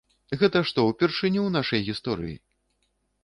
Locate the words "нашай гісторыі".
1.57-2.35